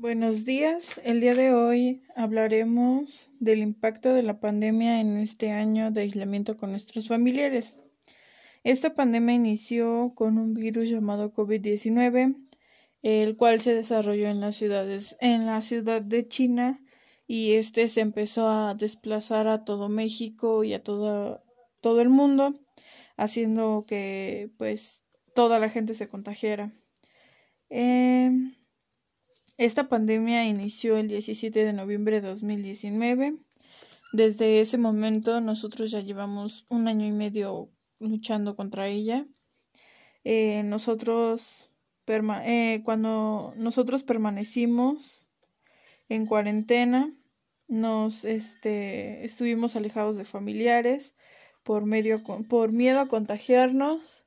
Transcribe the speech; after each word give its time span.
Buenos 0.00 0.44
días. 0.44 1.00
El 1.02 1.20
día 1.20 1.34
de 1.34 1.52
hoy 1.52 2.04
hablaremos 2.14 3.32
del 3.40 3.58
impacto 3.58 4.14
de 4.14 4.22
la 4.22 4.38
pandemia 4.38 5.00
en 5.00 5.16
este 5.16 5.50
año 5.50 5.90
de 5.90 6.02
aislamiento 6.02 6.56
con 6.56 6.70
nuestros 6.70 7.08
familiares. 7.08 7.74
Esta 8.62 8.94
pandemia 8.94 9.34
inició 9.34 10.12
con 10.14 10.38
un 10.38 10.54
virus 10.54 10.88
llamado 10.88 11.34
COVID-19, 11.34 12.36
el 13.02 13.36
cual 13.36 13.60
se 13.60 13.74
desarrolló 13.74 14.28
en 14.28 14.38
las 14.38 14.54
ciudades, 14.54 15.16
en 15.20 15.46
la 15.46 15.62
ciudad 15.62 16.00
de 16.00 16.28
China, 16.28 16.80
y 17.26 17.54
este 17.54 17.88
se 17.88 18.00
empezó 18.00 18.48
a 18.48 18.74
desplazar 18.74 19.48
a 19.48 19.64
todo 19.64 19.88
México 19.88 20.62
y 20.62 20.74
a 20.74 20.82
todo, 20.84 21.42
todo 21.80 22.00
el 22.02 22.08
mundo, 22.08 22.54
haciendo 23.16 23.84
que 23.84 24.52
pues 24.58 25.02
toda 25.34 25.58
la 25.58 25.68
gente 25.70 25.94
se 25.94 26.08
contagiara. 26.08 26.72
Eh, 27.68 28.30
esta 29.58 29.88
pandemia 29.88 30.46
inició 30.46 30.96
el 30.96 31.08
17 31.08 31.64
de 31.64 31.72
noviembre 31.72 32.20
de 32.20 32.28
2019. 32.28 33.36
Desde 34.12 34.60
ese 34.60 34.78
momento 34.78 35.40
nosotros 35.40 35.90
ya 35.90 36.00
llevamos 36.00 36.64
un 36.70 36.86
año 36.86 37.04
y 37.04 37.10
medio 37.10 37.68
luchando 37.98 38.54
contra 38.54 38.86
ella. 38.86 39.26
Eh, 40.22 40.62
nosotros, 40.62 41.70
eh, 42.06 42.82
cuando 42.84 43.52
nosotros 43.56 44.04
permanecimos 44.04 45.28
en 46.08 46.24
cuarentena, 46.26 47.12
nos 47.66 48.24
este, 48.24 49.24
estuvimos 49.24 49.74
alejados 49.74 50.16
de 50.16 50.24
familiares 50.24 51.16
por, 51.64 51.84
medio, 51.84 52.22
por 52.48 52.72
miedo 52.72 53.00
a 53.00 53.08
contagiarnos 53.08 54.24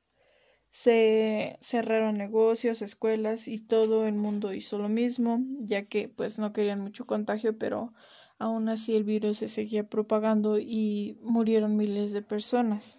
se 0.72 1.58
cerraron 1.60 2.16
negocios, 2.16 2.80
escuelas 2.80 3.46
y 3.46 3.58
todo 3.58 4.06
el 4.06 4.14
mundo 4.14 4.54
hizo 4.54 4.78
lo 4.78 4.88
mismo, 4.88 5.44
ya 5.60 5.84
que 5.84 6.08
pues 6.08 6.38
no 6.38 6.54
querían 6.54 6.80
mucho 6.80 7.06
contagio, 7.06 7.58
pero 7.58 7.92
aún 8.38 8.70
así 8.70 8.96
el 8.96 9.04
virus 9.04 9.38
se 9.38 9.48
seguía 9.48 9.88
propagando 9.88 10.58
y 10.58 11.18
murieron 11.22 11.76
miles 11.76 12.12
de 12.12 12.22
personas. 12.22 12.98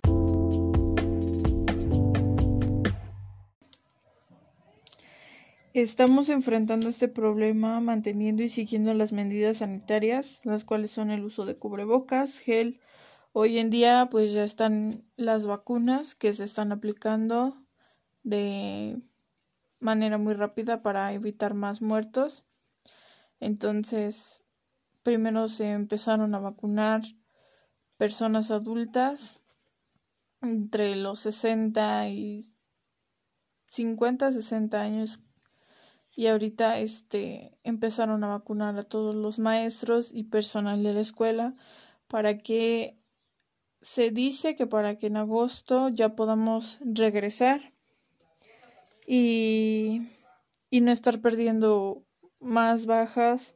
Estamos 5.74 6.30
enfrentando 6.30 6.88
este 6.88 7.08
problema 7.08 7.80
manteniendo 7.80 8.44
y 8.44 8.50
siguiendo 8.50 8.94
las 8.94 9.12
medidas 9.12 9.58
sanitarias, 9.58 10.42
las 10.44 10.64
cuales 10.64 10.92
son 10.92 11.10
el 11.10 11.24
uso 11.24 11.48
de 11.48 11.56
cubrebocas, 11.56 12.38
gel. 12.38 12.80
Hoy 13.32 13.58
en 13.58 13.72
día 13.72 14.08
pues 14.12 14.32
ya 14.32 14.44
están 14.44 15.04
las 15.16 15.48
vacunas 15.48 16.14
que 16.14 16.32
se 16.34 16.44
están 16.44 16.72
aplicando 16.72 17.63
de 18.24 19.02
manera 19.80 20.18
muy 20.18 20.34
rápida 20.34 20.82
para 20.82 21.14
evitar 21.14 21.54
más 21.54 21.82
muertos. 21.82 22.46
Entonces, 23.40 24.44
primero 25.04 25.48
se 25.48 25.72
empezaron 25.72 26.34
a 26.34 26.40
vacunar 26.40 27.02
personas 27.98 28.52
adultas 28.52 29.42
entre 30.42 30.96
los 30.96 31.20
60 31.20 32.10
y 32.10 32.54
50, 33.68 34.32
60 34.32 34.82
años 34.82 35.24
y 36.16 36.28
ahorita 36.28 36.80
este 36.80 37.58
empezaron 37.64 38.24
a 38.24 38.28
vacunar 38.28 38.78
a 38.78 38.84
todos 38.84 39.16
los 39.16 39.40
maestros 39.40 40.14
y 40.14 40.26
personal 40.26 40.84
de 40.84 40.94
la 40.94 41.02
escuela 41.02 41.56
para 42.08 42.38
que 42.38 43.00
se 43.82 44.12
dice 44.12 44.56
que 44.56 44.68
para 44.68 44.98
que 44.98 45.08
en 45.08 45.18
agosto 45.18 45.90
ya 45.90 46.16
podamos 46.16 46.78
regresar 46.82 47.73
y, 49.06 50.02
y 50.70 50.82
no 50.82 50.92
estar 50.92 51.22
perdiendo 51.22 52.06
más 52.40 52.86
bajas 52.86 53.56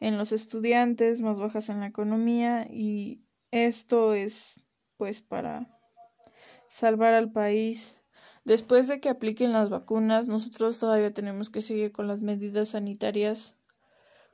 en 0.00 0.16
los 0.18 0.32
estudiantes, 0.32 1.20
más 1.20 1.40
bajas 1.40 1.68
en 1.68 1.80
la 1.80 1.86
economía 1.86 2.66
y 2.70 3.22
esto 3.50 4.14
es 4.14 4.60
pues 4.96 5.22
para 5.22 5.80
salvar 6.68 7.14
al 7.14 7.32
país. 7.32 8.02
Después 8.44 8.88
de 8.88 9.00
que 9.00 9.08
apliquen 9.08 9.52
las 9.52 9.68
vacunas, 9.70 10.28
nosotros 10.28 10.78
todavía 10.78 11.12
tenemos 11.12 11.50
que 11.50 11.60
seguir 11.60 11.92
con 11.92 12.06
las 12.06 12.22
medidas 12.22 12.70
sanitarias 12.70 13.56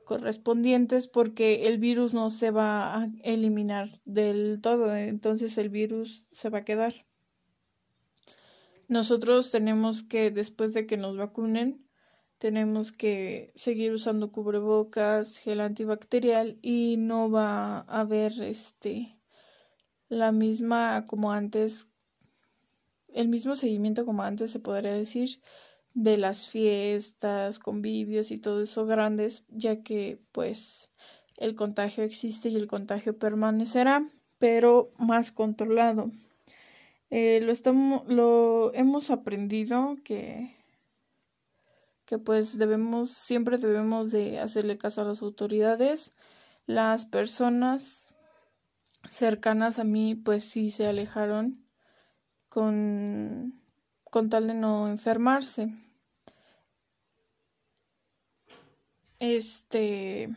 correspondientes 0.05 1.07
porque 1.07 1.67
el 1.67 1.79
virus 1.79 2.13
no 2.13 2.29
se 2.29 2.51
va 2.51 2.95
a 2.95 3.09
eliminar 3.23 3.89
del 4.05 4.59
todo, 4.61 4.95
entonces 4.95 5.57
el 5.57 5.69
virus 5.69 6.27
se 6.31 6.49
va 6.49 6.59
a 6.59 6.65
quedar. 6.65 7.05
Nosotros 8.87 9.51
tenemos 9.51 10.03
que, 10.03 10.31
después 10.31 10.73
de 10.73 10.85
que 10.85 10.97
nos 10.97 11.17
vacunen, 11.17 11.85
tenemos 12.37 12.91
que 12.91 13.51
seguir 13.55 13.91
usando 13.93 14.31
cubrebocas, 14.31 15.37
gel 15.37 15.61
antibacterial 15.61 16.59
y 16.61 16.97
no 16.97 17.31
va 17.31 17.79
a 17.79 18.01
haber 18.01 18.41
este 18.41 19.17
la 20.07 20.31
misma 20.31 21.05
como 21.07 21.31
antes 21.31 21.87
el 23.07 23.29
mismo 23.29 23.55
seguimiento 23.55 24.05
como 24.05 24.23
antes 24.23 24.51
se 24.51 24.59
podría 24.59 24.93
decir 24.93 25.41
de 25.93 26.17
las 26.17 26.47
fiestas, 26.47 27.57
convivios 27.57 28.31
y 28.31 28.37
todo 28.37 28.61
eso 28.61 28.85
grandes, 28.85 29.45
ya 29.47 29.81
que 29.81 30.21
pues 30.33 30.91
el 31.37 31.55
contagio 31.55 32.03
existe 32.03 32.49
y 32.49 32.57
el 32.57 32.67
contagio 32.67 33.17
permanecerá, 33.17 34.05
pero 34.37 34.91
más 34.97 35.31
controlado. 35.31 36.11
Eh, 37.17 37.39
lo, 37.39 37.53
estamos, 37.53 38.05
lo 38.09 38.73
hemos 38.73 39.09
aprendido 39.09 39.95
que, 40.03 40.53
que 42.03 42.17
pues 42.17 42.57
debemos, 42.57 43.09
siempre 43.09 43.57
debemos 43.57 44.11
de 44.11 44.41
hacerle 44.41 44.77
caso 44.77 44.99
a 44.99 45.05
las 45.05 45.21
autoridades. 45.21 46.11
Las 46.65 47.05
personas 47.05 48.13
cercanas 49.09 49.79
a 49.79 49.85
mí 49.85 50.15
pues 50.15 50.43
sí 50.43 50.71
se 50.71 50.87
alejaron 50.87 51.65
con, 52.49 53.61
con 54.03 54.29
tal 54.29 54.47
de 54.47 54.55
no 54.55 54.89
enfermarse. 54.89 55.73
Este 59.19 60.27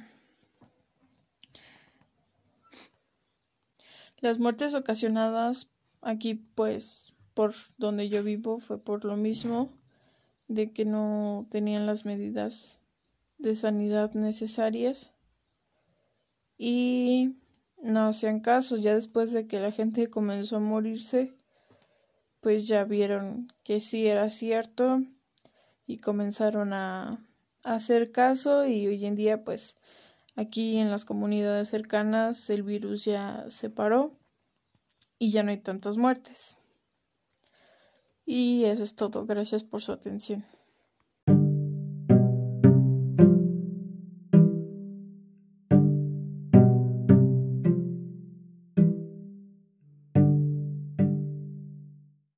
las 4.20 4.38
muertes 4.38 4.74
ocasionadas 4.74 5.72
Aquí 6.02 6.34
pues 6.34 7.14
por 7.34 7.54
donde 7.76 8.08
yo 8.08 8.22
vivo 8.22 8.58
fue 8.58 8.82
por 8.82 9.04
lo 9.04 9.16
mismo 9.16 9.70
de 10.48 10.72
que 10.72 10.84
no 10.84 11.46
tenían 11.50 11.86
las 11.86 12.04
medidas 12.04 12.80
de 13.38 13.54
sanidad 13.54 14.14
necesarias. 14.14 15.14
Y 16.56 17.36
no 17.82 18.08
hacían 18.08 18.40
caso. 18.40 18.76
Ya 18.76 18.94
después 18.94 19.32
de 19.32 19.46
que 19.46 19.60
la 19.60 19.70
gente 19.70 20.10
comenzó 20.10 20.56
a 20.56 20.60
morirse, 20.60 21.32
pues 22.40 22.66
ya 22.66 22.84
vieron 22.84 23.52
que 23.62 23.80
sí 23.80 24.06
era 24.06 24.30
cierto 24.30 25.02
y 25.86 25.98
comenzaron 25.98 26.72
a, 26.72 27.24
hacer 27.62 28.10
caso. 28.12 28.66
Y 28.66 28.86
hoy 28.86 29.04
en 29.06 29.14
día 29.14 29.44
pues 29.44 29.76
aquí 30.36 30.78
en 30.78 30.90
las 30.90 31.04
comunidades 31.04 31.68
cercanas 31.68 32.48
el 32.50 32.62
virus 32.62 33.04
ya 33.04 33.44
se 33.48 33.70
paró 33.70 34.16
y 35.18 35.30
ya 35.30 35.42
no 35.42 35.50
hay 35.50 35.58
tantas 35.58 35.96
muertes. 35.96 36.56
Y 38.24 38.64
eso 38.64 38.82
es 38.82 38.94
todo. 38.94 39.24
Gracias 39.24 39.64
por 39.64 39.80
su 39.80 39.92
atención. 39.92 40.44